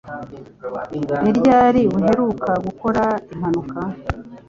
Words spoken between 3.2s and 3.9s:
impanuka?